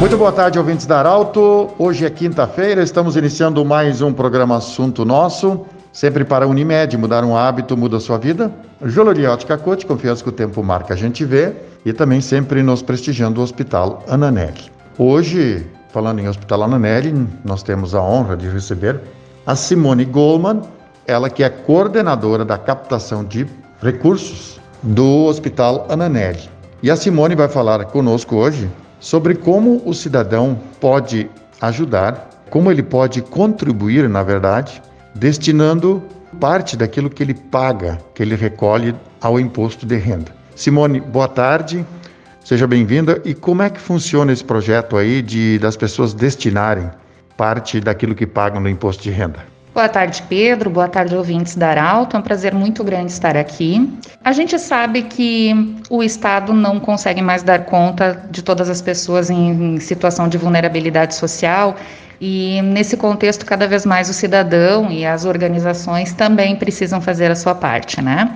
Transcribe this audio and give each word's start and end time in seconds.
Muito 0.00 0.16
boa 0.16 0.30
tarde, 0.30 0.60
ouvintes 0.60 0.86
da 0.86 1.00
Arauto. 1.00 1.70
Hoje 1.76 2.06
é 2.06 2.10
quinta-feira, 2.10 2.84
estamos 2.84 3.16
iniciando 3.16 3.64
mais 3.64 4.00
um 4.00 4.12
programa 4.12 4.56
Assunto 4.56 5.04
Nosso. 5.04 5.66
Sempre 5.92 6.24
para 6.24 6.44
a 6.44 6.48
Unimed, 6.48 6.96
mudar 6.96 7.24
um 7.24 7.36
hábito 7.36 7.76
muda 7.76 7.96
a 7.96 8.00
sua 8.00 8.16
vida. 8.16 8.52
Joloria 8.80 9.32
Ótica 9.32 9.58
Cote, 9.58 9.84
confiança 9.84 10.22
que 10.22 10.28
o 10.28 10.32
tempo 10.32 10.62
marca, 10.62 10.94
a 10.94 10.96
gente 10.96 11.24
vê. 11.24 11.52
E 11.84 11.92
também 11.92 12.20
sempre 12.20 12.62
nos 12.62 12.80
prestigiando 12.80 13.40
o 13.40 13.42
Hospital 13.42 14.04
Ananelli. 14.08 14.70
Hoje, 14.96 15.66
falando 15.88 16.20
em 16.20 16.28
Hospital 16.28 16.62
Ananelli, 16.62 17.26
nós 17.44 17.64
temos 17.64 17.92
a 17.92 18.00
honra 18.00 18.36
de 18.36 18.48
receber 18.48 19.00
a 19.44 19.56
Simone 19.56 20.04
Goldman, 20.04 20.62
ela 21.08 21.28
que 21.28 21.42
é 21.42 21.48
coordenadora 21.48 22.44
da 22.44 22.56
captação 22.56 23.24
de 23.24 23.48
recursos 23.82 24.60
do 24.80 25.24
Hospital 25.24 25.86
Ananelli. 25.88 26.48
E 26.84 26.88
a 26.88 26.94
Simone 26.94 27.34
vai 27.34 27.48
falar 27.48 27.84
conosco 27.86 28.36
hoje 28.36 28.70
sobre 29.00 29.34
como 29.34 29.82
o 29.84 29.94
cidadão 29.94 30.58
pode 30.80 31.30
ajudar, 31.60 32.44
como 32.50 32.70
ele 32.70 32.82
pode 32.82 33.22
contribuir, 33.22 34.08
na 34.08 34.22
verdade, 34.22 34.82
destinando 35.14 36.02
parte 36.40 36.76
daquilo 36.76 37.10
que 37.10 37.22
ele 37.22 37.34
paga, 37.34 37.98
que 38.14 38.22
ele 38.22 38.34
recolhe 38.34 38.94
ao 39.20 39.38
imposto 39.38 39.86
de 39.86 39.96
renda. 39.96 40.32
Simone, 40.54 41.00
boa 41.00 41.28
tarde. 41.28 41.84
Seja 42.44 42.66
bem-vinda. 42.66 43.20
E 43.24 43.34
como 43.34 43.62
é 43.62 43.70
que 43.70 43.80
funciona 43.80 44.32
esse 44.32 44.42
projeto 44.42 44.96
aí 44.96 45.20
de 45.20 45.58
das 45.58 45.76
pessoas 45.76 46.14
destinarem 46.14 46.90
parte 47.36 47.80
daquilo 47.80 48.14
que 48.14 48.26
pagam 48.26 48.60
no 48.60 48.68
imposto 48.68 49.02
de 49.02 49.10
renda? 49.10 49.57
Boa 49.78 49.88
tarde, 49.88 50.24
Pedro. 50.28 50.70
Boa 50.70 50.88
tarde, 50.88 51.14
ouvintes 51.14 51.54
da 51.54 51.68
Arauto. 51.68 52.16
É 52.16 52.18
um 52.18 52.22
prazer 52.22 52.52
muito 52.52 52.82
grande 52.82 53.12
estar 53.12 53.36
aqui. 53.36 53.88
A 54.24 54.32
gente 54.32 54.58
sabe 54.58 55.02
que 55.02 55.54
o 55.88 56.02
Estado 56.02 56.52
não 56.52 56.80
consegue 56.80 57.22
mais 57.22 57.44
dar 57.44 57.64
conta 57.64 58.26
de 58.28 58.42
todas 58.42 58.68
as 58.68 58.82
pessoas 58.82 59.30
em 59.30 59.78
situação 59.78 60.28
de 60.28 60.36
vulnerabilidade 60.36 61.14
social 61.14 61.76
e 62.20 62.60
nesse 62.60 62.96
contexto, 62.96 63.46
cada 63.46 63.68
vez 63.68 63.86
mais 63.86 64.10
o 64.10 64.12
cidadão 64.12 64.90
e 64.90 65.06
as 65.06 65.24
organizações 65.24 66.12
também 66.12 66.56
precisam 66.56 67.00
fazer 67.00 67.30
a 67.30 67.36
sua 67.36 67.54
parte, 67.54 68.02
né? 68.02 68.34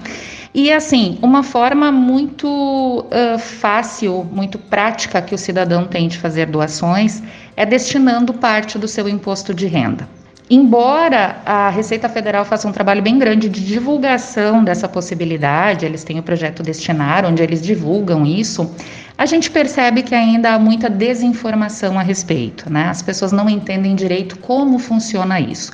E 0.55 0.73
assim, 0.73 1.19
uma 1.21 1.43
forma 1.43 1.91
muito 1.91 2.47
uh, 2.47 3.37
fácil, 3.37 4.25
muito 4.31 4.61
prática 4.61 5.21
que 5.21 5.35
o 5.35 5.39
cidadão 5.39 5.89
tem 5.89 6.07
de 6.07 6.19
fazer 6.19 6.47
doações 6.47 7.21
é 7.57 7.67
destinando 7.67 8.33
parte 8.33 8.79
do 8.79 8.87
seu 8.87 9.09
imposto 9.09 9.53
de 9.53 9.67
renda. 9.67 10.07
Embora 10.55 11.41
a 11.47 11.71
Receita 11.71 12.11
Federal 12.11 12.45
faça 12.45 12.69
um 12.69 12.73
trabalho 12.73 13.01
bem 13.01 13.19
grande 13.19 13.49
de 13.49 13.65
divulgação 13.65 14.63
dessa 14.63 14.87
possibilidade, 14.87 15.87
eles 15.87 16.05
têm 16.05 16.19
o 16.19 16.23
projeto 16.23 16.63
Destinar, 16.63 17.25
onde 17.25 17.43
eles 17.43 17.63
divulgam 17.63 18.27
isso, 18.27 18.71
a 19.23 19.27
gente 19.27 19.53
percebe 19.53 20.03
que 20.03 20.17
ainda 20.17 20.53
há 20.53 20.59
muita 20.59 20.91
desinformação 20.91 21.97
a 21.97 22.03
respeito, 22.03 22.69
né? 22.69 22.89
As 22.89 23.03
pessoas 23.03 23.31
não 23.31 23.49
entendem 23.49 23.95
direito 23.95 24.37
como 24.41 24.81
funciona 24.81 25.39
isso. 25.39 25.71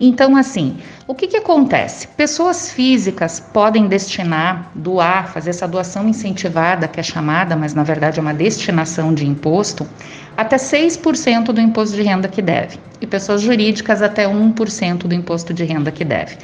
Então, 0.00 0.36
assim, 0.36 0.78
o 1.06 1.14
que, 1.14 1.28
que 1.28 1.36
acontece? 1.36 2.08
Pessoas 2.08 2.72
físicas 2.72 3.38
podem 3.38 3.86
destinar, 3.86 4.72
doar, 4.74 5.32
fazer 5.32 5.50
essa 5.50 5.68
doação 5.68 6.08
incentivada, 6.08 6.88
que 6.88 6.98
é 6.98 7.02
chamada, 7.04 7.54
mas 7.54 7.72
na 7.72 7.84
verdade 7.84 8.18
é 8.18 8.20
uma 8.20 8.34
destinação 8.34 9.14
de 9.14 9.24
imposto, 9.24 9.86
até 10.36 10.56
6% 10.56 11.52
do 11.52 11.60
imposto 11.60 11.94
de 11.94 12.02
renda 12.02 12.26
que 12.26 12.42
deve, 12.42 12.80
e 13.00 13.06
pessoas 13.06 13.42
jurídicas 13.42 14.02
até 14.02 14.26
1% 14.26 15.06
do 15.06 15.14
imposto 15.14 15.54
de 15.54 15.62
renda 15.62 15.92
que 15.92 16.04
deve. 16.04 16.36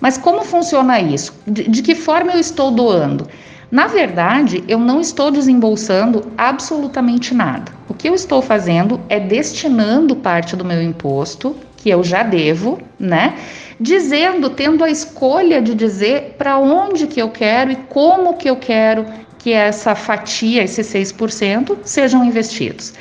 Mas 0.00 0.18
como 0.18 0.44
funciona 0.44 0.98
isso? 0.98 1.32
De, 1.46 1.68
de 1.68 1.80
que 1.80 1.94
forma 1.94 2.32
eu 2.32 2.40
estou 2.40 2.72
doando? 2.72 3.28
Na 3.72 3.86
verdade, 3.86 4.62
eu 4.68 4.78
não 4.78 5.00
estou 5.00 5.30
desembolsando 5.30 6.30
absolutamente 6.36 7.32
nada. 7.32 7.72
O 7.88 7.94
que 7.94 8.06
eu 8.06 8.14
estou 8.14 8.42
fazendo 8.42 9.00
é 9.08 9.18
destinando 9.18 10.14
parte 10.14 10.54
do 10.54 10.62
meu 10.62 10.82
imposto, 10.82 11.56
que 11.78 11.88
eu 11.88 12.04
já 12.04 12.22
devo, 12.22 12.78
né? 13.00 13.34
Dizendo, 13.80 14.50
tendo 14.50 14.84
a 14.84 14.90
escolha 14.90 15.62
de 15.62 15.74
dizer 15.74 16.34
para 16.36 16.58
onde 16.58 17.06
que 17.06 17.18
eu 17.18 17.30
quero 17.30 17.72
e 17.72 17.76
como 17.76 18.36
que 18.36 18.50
eu 18.50 18.56
quero 18.56 19.06
que 19.38 19.54
essa 19.54 19.94
fatia, 19.94 20.62
esses 20.62 20.86
6%, 20.86 21.78
sejam 21.82 22.22
investidos. 22.22 22.92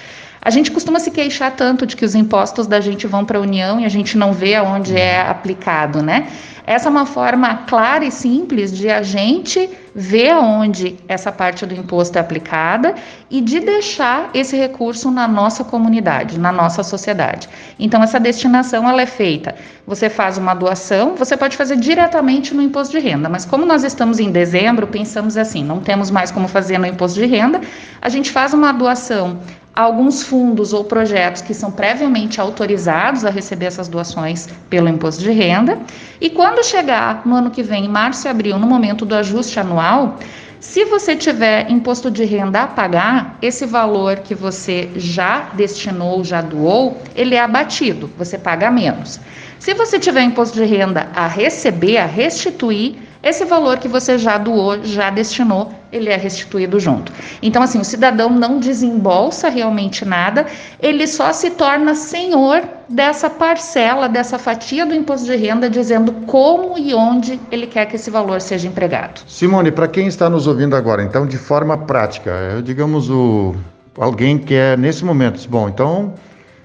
A 0.42 0.50
gente 0.50 0.72
costuma 0.72 1.02
se 1.02 1.12
queixar 1.12 1.52
tanto 1.52 1.86
de 1.86 1.98
que 1.98 2.06
os 2.06 2.16
impostos 2.16 2.66
da 2.66 2.80
gente 2.80 3.06
vão 3.06 3.26
para 3.26 3.38
a 3.38 3.42
União 3.42 3.78
e 3.78 3.86
a 3.86 3.90
gente 3.90 4.18
não 4.18 4.32
vê 4.32 4.56
aonde 4.56 4.96
é 4.96 5.20
aplicado, 5.20 6.02
né? 6.02 6.30
Essa 6.72 6.88
é 6.88 6.90
uma 6.90 7.06
forma 7.06 7.54
clara 7.68 8.06
e 8.06 8.10
simples 8.10 8.72
de 8.72 8.90
a 8.90 9.04
gente 9.04 9.70
ver 9.94 10.30
aonde 10.30 10.96
essa 11.06 11.30
parte 11.30 11.66
do 11.66 11.76
imposto 11.76 12.18
é 12.18 12.22
aplicada 12.22 12.96
e 13.30 13.42
de 13.42 13.60
deixar 13.60 14.30
esse 14.34 14.56
recurso 14.56 15.12
na 15.12 15.28
nossa 15.28 15.66
comunidade, 15.66 16.40
na 16.40 16.50
nossa 16.50 16.82
sociedade. 16.82 17.50
Então 17.78 18.02
essa 18.02 18.18
destinação 18.18 18.88
ela 18.88 19.02
é 19.02 19.06
feita. 19.06 19.54
Você 19.86 20.10
faz 20.10 20.38
uma 20.38 20.54
doação, 20.54 21.14
você 21.18 21.36
pode 21.36 21.58
fazer 21.58 21.76
diretamente 21.76 22.54
no 22.54 22.62
imposto 22.62 22.98
de 22.98 23.06
renda, 23.06 23.28
mas 23.28 23.44
como 23.44 23.66
nós 23.66 23.84
estamos 23.84 24.18
em 24.18 24.32
dezembro, 24.32 24.88
pensamos 24.88 25.36
assim, 25.36 25.66
não 25.66 25.82
temos 25.82 26.10
mais 26.10 26.32
como 26.32 26.48
fazer 26.48 26.78
no 26.78 26.88
imposto 26.88 27.20
de 27.20 27.26
renda, 27.26 27.60
a 28.02 28.08
gente 28.08 28.32
faz 28.32 28.54
uma 28.54 28.72
doação 28.72 29.42
alguns 29.76 30.24
fundos 30.24 30.74
ou 30.74 30.84
projetos 30.84 31.42
que 31.42 31.54
são 31.54 31.72
previamente 31.72 32.42
autorizados 32.42 33.26
a 33.26 33.30
receber 33.30 33.66
essas 33.66 33.88
doações 33.88 34.48
pelo 34.70 34.90
imposto 34.90 35.24
de 35.24 35.32
renda. 35.32 35.80
E 36.20 36.30
quando 36.30 36.64
chegar 36.64 37.22
no 37.26 37.36
ano 37.36 37.52
que 37.52 37.64
vem, 37.64 37.86
em 37.86 37.90
março 37.90 38.28
e 38.28 38.30
abril, 38.30 38.60
no 38.60 38.68
momento 38.68 39.06
do 39.06 39.16
ajuste 39.16 39.60
anual, 39.60 40.18
se 40.60 40.86
você 40.86 41.16
tiver 41.16 41.72
imposto 41.72 42.12
de 42.12 42.24
renda 42.24 42.62
a 42.62 42.68
pagar, 42.68 43.38
esse 43.42 43.66
valor 43.66 44.18
que 44.18 44.36
você 44.36 44.90
já 44.96 45.50
destinou, 45.54 46.24
já 46.24 46.42
doou, 46.42 47.02
ele 47.16 47.34
é 47.34 47.40
abatido, 47.40 48.12
você 48.16 48.38
paga 48.38 48.70
menos. 48.70 49.20
Se 49.58 49.74
você 49.74 49.98
tiver 49.98 50.22
imposto 50.22 50.60
de 50.60 50.66
renda 50.66 51.08
a 51.16 51.28
receber, 51.28 51.98
a 51.98 52.06
restituir, 52.06 52.96
esse 53.24 53.46
valor 53.46 53.78
que 53.78 53.88
você 53.88 54.18
já 54.18 54.38
doou, 54.38 54.84
já 54.84 55.12
destinou, 55.12 55.72
ele 55.92 56.10
é 56.10 56.16
restituído 56.16 56.80
junto. 56.80 57.12
Então, 57.42 57.62
assim, 57.62 57.80
o 57.80 57.84
cidadão 57.84 58.30
não 58.30 58.60
desembolsa 58.60 59.48
realmente 59.48 60.04
nada, 60.04 60.48
ele 60.80 61.06
só 61.06 61.32
se 61.32 61.52
torna 61.52 61.94
senhor 61.94 62.64
dessa 62.90 63.30
parcela, 63.30 64.10
dessa 64.10 64.40
fatia 64.40 64.86
do 64.86 64.96
imposto 64.96 65.28
de 65.28 65.36
renda, 65.36 65.70
dizendo 65.70 66.12
como 66.26 66.80
e 66.80 66.96
onde 66.96 67.40
ele 67.52 67.68
quer 67.68 67.86
que 67.86 67.96
esse 67.96 68.10
valor 68.10 68.42
seja 68.42 68.68
empregado. 68.68 69.22
Simone, 69.28 69.72
para 69.72 69.88
quem 69.88 70.08
está 70.08 70.30
nos 70.30 70.48
ouvindo 70.48 70.76
agora, 70.76 71.04
então, 71.04 71.28
de 71.28 71.38
forma 71.38 71.78
prática, 71.78 72.60
digamos, 72.64 73.10
o, 73.10 73.56
alguém 73.98 74.38
que 74.38 74.56
é 74.56 74.76
nesse 74.76 75.06
momento, 75.06 75.48
bom, 75.48 75.70
então 75.70 76.16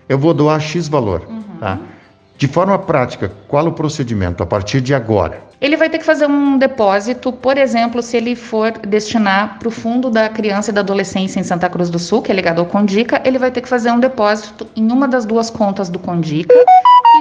eu 0.08 0.18
vou 0.18 0.32
doar 0.32 0.60
X 0.60 0.88
valor, 0.88 1.22
uhum. 1.28 1.42
tá? 1.60 1.78
De 2.38 2.46
forma 2.46 2.78
prática, 2.78 3.32
qual 3.48 3.66
o 3.66 3.72
procedimento 3.72 4.42
a 4.42 4.46
partir 4.46 4.82
de 4.82 4.94
agora? 4.94 5.40
Ele 5.58 5.74
vai 5.74 5.88
ter 5.88 5.98
que 5.98 6.04
fazer 6.04 6.26
um 6.26 6.58
depósito, 6.58 7.32
por 7.32 7.56
exemplo, 7.56 8.02
se 8.02 8.14
ele 8.14 8.36
for 8.36 8.72
destinar 8.72 9.58
para 9.58 9.68
o 9.68 9.70
Fundo 9.70 10.10
da 10.10 10.28
Criança 10.28 10.70
e 10.70 10.74
da 10.74 10.82
Adolescência 10.82 11.40
em 11.40 11.42
Santa 11.42 11.70
Cruz 11.70 11.88
do 11.88 11.98
Sul, 11.98 12.20
que 12.20 12.30
é 12.30 12.34
ligado 12.34 12.58
ao 12.58 12.66
Condica, 12.66 13.22
ele 13.24 13.38
vai 13.38 13.50
ter 13.50 13.62
que 13.62 13.68
fazer 13.68 13.90
um 13.90 13.98
depósito 13.98 14.66
em 14.76 14.92
uma 14.92 15.08
das 15.08 15.24
duas 15.24 15.48
contas 15.48 15.88
do 15.88 15.98
Condica 15.98 16.54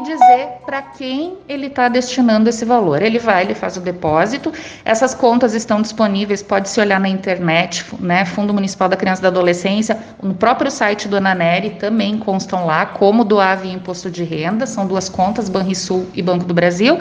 dizer 0.05 0.47
para 0.66 0.81
quem 0.81 1.38
ele 1.49 1.67
está 1.67 1.89
destinando 1.89 2.47
esse 2.47 2.63
valor. 2.63 3.01
Ele 3.01 3.19
vai, 3.19 3.43
ele 3.43 3.55
faz 3.55 3.75
o 3.75 3.81
depósito. 3.81 4.53
Essas 4.85 5.13
contas 5.13 5.53
estão 5.53 5.81
disponíveis, 5.81 6.41
pode 6.41 6.69
se 6.69 6.79
olhar 6.79 7.00
na 7.00 7.09
internet, 7.09 7.85
né? 8.00 8.24
Fundo 8.24 8.53
Municipal 8.53 8.88
da 8.88 8.95
Criança 8.95 9.21
e 9.21 9.24
da 9.24 9.27
Adolescência, 9.30 9.97
no 10.21 10.33
próprio 10.33 10.71
site 10.71 11.07
do 11.07 11.18
Ananeri 11.18 11.71
também 11.71 12.18
constam 12.18 12.65
lá 12.65 12.85
como 12.85 13.24
doar 13.24 13.57
via 13.57 13.74
imposto 13.74 14.09
de 14.09 14.24
renda. 14.24 14.65
São 14.65 14.88
duas 14.88 15.09
contas, 15.09 15.50
Banrisul 15.50 16.07
e 16.13 16.21
Banco 16.21 16.45
do 16.45 16.53
Brasil. 16.53 17.00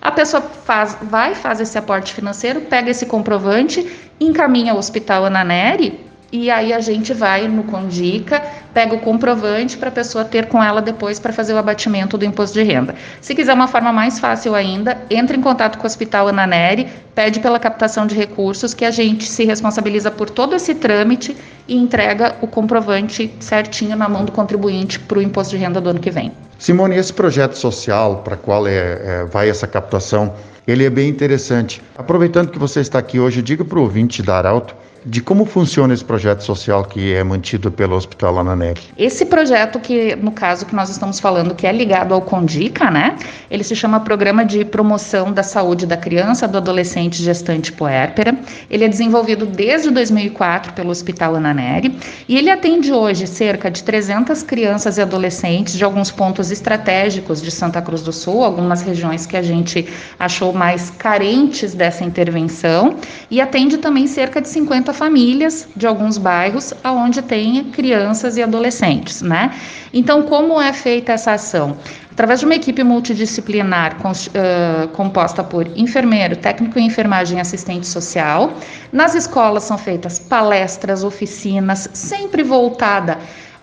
A 0.00 0.10
pessoa 0.10 0.40
faz, 0.40 0.96
vai, 1.02 1.34
faz 1.34 1.60
esse 1.60 1.76
aporte 1.76 2.12
financeiro, 2.12 2.62
pega 2.62 2.90
esse 2.90 3.06
comprovante, 3.06 4.10
encaminha 4.20 4.72
ao 4.72 4.78
Hospital 4.78 5.24
Ananeri 5.24 6.05
e 6.32 6.50
aí 6.50 6.72
a 6.72 6.80
gente 6.80 7.14
vai 7.14 7.46
no 7.46 7.62
Condica, 7.62 8.42
pega 8.74 8.94
o 8.94 8.98
comprovante 8.98 9.76
para 9.76 9.88
a 9.88 9.92
pessoa 9.92 10.24
ter 10.24 10.46
com 10.46 10.62
ela 10.62 10.82
depois 10.82 11.20
para 11.20 11.32
fazer 11.32 11.54
o 11.54 11.58
abatimento 11.58 12.18
do 12.18 12.24
imposto 12.24 12.54
de 12.54 12.64
renda. 12.64 12.94
Se 13.20 13.34
quiser 13.34 13.54
uma 13.54 13.68
forma 13.68 13.92
mais 13.92 14.18
fácil 14.18 14.54
ainda, 14.54 14.98
entre 15.08 15.36
em 15.36 15.40
contato 15.40 15.78
com 15.78 15.84
o 15.84 15.86
Hospital 15.86 16.28
Ananeri, 16.28 16.88
pede 17.14 17.38
pela 17.38 17.60
captação 17.60 18.06
de 18.06 18.14
recursos 18.14 18.74
que 18.74 18.84
a 18.84 18.90
gente 18.90 19.24
se 19.24 19.44
responsabiliza 19.44 20.10
por 20.10 20.28
todo 20.28 20.56
esse 20.56 20.74
trâmite 20.74 21.36
e 21.68 21.76
entrega 21.76 22.34
o 22.42 22.46
comprovante 22.46 23.32
certinho 23.38 23.96
na 23.96 24.08
mão 24.08 24.24
do 24.24 24.32
contribuinte 24.32 24.98
para 24.98 25.18
o 25.18 25.22
imposto 25.22 25.56
de 25.56 25.62
renda 25.62 25.80
do 25.80 25.90
ano 25.90 26.00
que 26.00 26.10
vem. 26.10 26.32
Simone, 26.58 26.96
esse 26.96 27.12
projeto 27.12 27.54
social 27.54 28.22
para 28.24 28.36
qual 28.36 28.66
é, 28.66 28.72
é, 28.72 29.24
vai 29.30 29.48
essa 29.48 29.66
captação, 29.66 30.34
ele 30.66 30.84
é 30.84 30.90
bem 30.90 31.08
interessante. 31.08 31.80
Aproveitando 31.96 32.50
que 32.50 32.58
você 32.58 32.80
está 32.80 32.98
aqui 32.98 33.20
hoje, 33.20 33.40
diga 33.42 33.64
para 33.64 33.78
o 33.78 33.82
ouvinte 33.82 34.22
da 34.22 34.38
Arauto 34.38 34.74
de 35.06 35.20
como 35.20 35.44
funciona 35.44 35.94
esse 35.94 36.04
projeto 36.04 36.42
social 36.42 36.84
que 36.84 37.14
é 37.14 37.22
mantido 37.22 37.70
pelo 37.70 37.94
Hospital 37.94 38.40
Ananelli. 38.40 38.80
Esse 38.98 39.24
projeto 39.24 39.78
que, 39.78 40.16
no 40.16 40.32
caso 40.32 40.66
que 40.66 40.74
nós 40.74 40.90
estamos 40.90 41.20
falando, 41.20 41.54
que 41.54 41.64
é 41.64 41.70
ligado 41.70 42.12
ao 42.12 42.20
Condica, 42.20 42.90
né? 42.90 43.16
Ele 43.48 43.62
se 43.62 43.76
chama 43.76 44.00
Programa 44.00 44.44
de 44.44 44.64
Promoção 44.64 45.32
da 45.32 45.44
Saúde 45.44 45.86
da 45.86 45.96
Criança, 45.96 46.48
do 46.48 46.58
Adolescente 46.58 47.22
Gestante 47.22 47.72
Puérpera. 47.72 48.36
Ele 48.68 48.84
é 48.84 48.88
desenvolvido 48.88 49.46
desde 49.46 49.90
2004 49.90 50.72
pelo 50.72 50.90
Hospital 50.90 51.36
Ananelli 51.36 51.96
e 52.28 52.36
ele 52.36 52.50
atende 52.50 52.92
hoje 52.92 53.28
cerca 53.28 53.70
de 53.70 53.84
300 53.84 54.42
crianças 54.42 54.98
e 54.98 55.02
adolescentes 55.02 55.74
de 55.74 55.84
alguns 55.84 56.10
pontos 56.10 56.50
estratégicos 56.50 57.40
de 57.40 57.52
Santa 57.52 57.80
Cruz 57.80 58.02
do 58.02 58.12
Sul, 58.12 58.42
algumas 58.42 58.82
regiões 58.82 59.24
que 59.24 59.36
a 59.36 59.42
gente 59.42 59.86
achou 60.18 60.52
mais 60.52 60.90
carentes 60.90 61.74
dessa 61.74 62.02
intervenção 62.02 62.96
e 63.30 63.40
atende 63.40 63.78
também 63.78 64.08
cerca 64.08 64.40
de 64.40 64.48
50 64.48 64.95
famílias 64.96 65.68
de 65.76 65.86
alguns 65.86 66.18
bairros 66.18 66.74
aonde 66.82 67.22
tem 67.22 67.64
crianças 67.64 68.36
e 68.36 68.42
adolescentes, 68.42 69.22
né? 69.22 69.52
Então, 69.92 70.22
como 70.22 70.60
é 70.60 70.72
feita 70.72 71.12
essa 71.12 71.32
ação? 71.32 71.76
Através 72.10 72.40
de 72.40 72.46
uma 72.46 72.54
equipe 72.54 72.82
multidisciplinar 72.82 73.96
composta 74.94 75.44
por 75.44 75.66
enfermeiro, 75.76 76.34
técnico 76.34 76.78
em 76.78 76.86
enfermagem 76.86 77.36
e 77.36 77.40
assistente 77.42 77.86
social, 77.86 78.54
nas 78.90 79.14
escolas 79.14 79.64
são 79.64 79.76
feitas 79.76 80.18
palestras, 80.18 81.04
oficinas, 81.04 81.88
sempre 81.92 82.42
voltada 82.42 83.18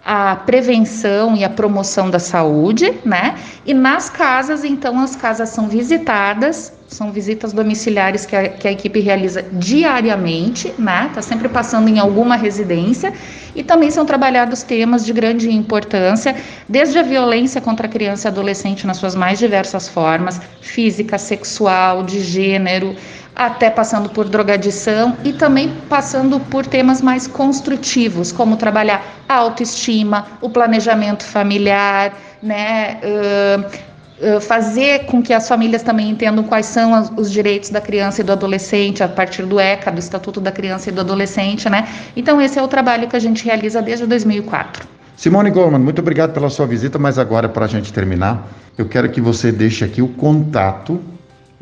à 0.06 0.36
prevenção 0.36 1.36
e 1.36 1.44
à 1.44 1.50
promoção 1.50 2.12
da 2.12 2.20
saúde, 2.20 2.94
né? 3.04 3.36
E 3.66 3.74
nas 3.74 4.10
casas, 4.10 4.64
então, 4.64 5.00
as 5.00 5.16
casas 5.16 5.50
são 5.50 5.68
visitadas 5.68 6.72
são 6.94 7.12
visitas 7.12 7.52
domiciliares 7.52 8.26
que 8.26 8.36
a, 8.36 8.48
que 8.48 8.68
a 8.68 8.72
equipe 8.72 9.00
realiza 9.00 9.44
diariamente, 9.52 10.74
né? 10.78 11.08
Está 11.10 11.22
sempre 11.22 11.50
passando 11.50 11.90
em 11.90 12.00
alguma 12.00 12.36
residência. 12.36 13.14
E 13.56 13.64
também 13.64 13.92
são 13.92 14.06
trabalhados 14.06 14.64
temas 14.64 15.06
de 15.06 15.14
grande 15.14 15.52
importância, 15.52 16.36
desde 16.68 16.98
a 16.98 17.04
violência 17.04 17.62
contra 17.62 17.88
a 17.88 17.90
criança 17.90 18.28
e 18.28 18.30
adolescente 18.30 18.88
nas 18.88 18.98
suas 18.98 19.16
mais 19.16 19.38
diversas 19.38 19.88
formas, 19.88 20.42
física, 20.62 21.18
sexual, 21.18 22.04
de 22.04 22.20
gênero, 22.20 22.96
até 23.36 23.70
passando 23.70 24.10
por 24.10 24.28
drogadição 24.30 25.18
e 25.24 25.34
também 25.34 25.74
passando 25.90 26.40
por 26.40 26.66
temas 26.66 27.02
mais 27.02 27.28
construtivos, 27.28 28.32
como 28.32 28.58
trabalhar 28.58 29.04
a 29.28 29.36
autoestima, 29.36 30.26
o 30.42 30.50
planejamento 30.50 31.24
familiar, 31.24 32.14
né? 32.42 33.00
Uh, 33.04 33.93
fazer 34.42 35.06
com 35.06 35.22
que 35.22 35.34
as 35.34 35.48
famílias 35.48 35.84
também 35.84 36.10
entendam 36.10 36.44
quais 36.44 36.66
são 36.66 37.14
os 37.18 37.32
direitos 37.32 37.70
da 37.70 37.82
criança 37.82 38.22
e 38.22 38.24
do 38.24 38.32
adolescente 38.32 39.04
a 39.04 39.08
partir 39.08 39.46
do 39.46 39.60
ECA, 39.60 39.92
do 39.92 40.00
Estatuto 40.00 40.40
da 40.40 40.52
Criança 40.52 40.90
e 40.90 40.92
do 40.92 41.02
Adolescente, 41.02 41.70
né? 41.70 41.88
Então 42.16 42.42
esse 42.42 42.58
é 42.58 42.64
o 42.64 42.68
trabalho 42.68 43.08
que 43.08 43.16
a 43.16 43.20
gente 43.20 43.44
realiza 43.46 43.82
desde 43.82 44.06
2004. 44.06 44.88
Simone 45.16 45.52
Goldman, 45.52 45.80
muito 45.80 46.00
obrigado 46.00 46.34
pela 46.34 46.50
sua 46.50 46.66
visita, 46.66 46.98
mas 46.98 47.20
agora 47.20 47.48
para 47.48 47.66
a 47.66 47.68
gente 47.68 47.94
terminar, 47.94 48.48
eu 48.78 48.88
quero 48.88 49.10
que 49.10 49.22
você 49.22 49.52
deixe 49.52 49.86
aqui 49.86 50.02
o 50.02 50.08
contato 50.08 51.00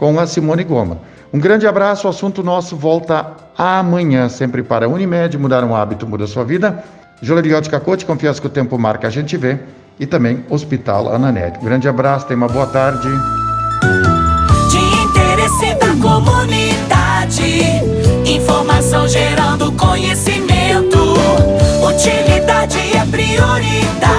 com 0.00 0.18
a 0.18 0.26
Simone 0.26 0.64
Goma. 0.64 0.96
Um 1.30 1.38
grande 1.38 1.66
abraço, 1.66 2.06
o 2.06 2.10
assunto 2.10 2.42
nosso 2.42 2.74
volta 2.74 3.32
amanhã, 3.56 4.30
sempre 4.30 4.62
para 4.62 4.88
Unimed, 4.88 5.36
mudar 5.36 5.62
um 5.62 5.76
hábito, 5.76 6.06
muda 6.06 6.26
sua 6.26 6.42
vida. 6.42 6.82
Joleriótica 7.20 7.78
Coach, 7.78 8.06
confiança 8.06 8.40
que 8.40 8.46
o 8.46 8.50
tempo 8.50 8.78
marca, 8.78 9.06
a 9.06 9.10
gente 9.10 9.36
vê. 9.36 9.58
E 9.98 10.06
também 10.06 10.42
Hospital 10.48 11.14
Ananete. 11.14 11.58
Um 11.58 11.64
grande 11.64 11.86
abraço, 11.86 12.24
tenha 12.26 12.38
uma 12.38 12.48
boa 12.48 12.66
tarde. 12.66 13.10
De 14.70 14.78
interesse 14.78 15.74
da 15.74 15.88
comunidade, 16.02 17.60
informação 18.24 19.06
gerando 19.06 19.70
conhecimento. 19.72 20.98
Utilidade 21.86 22.78
é 22.96 23.04
prioridade. 23.04 24.09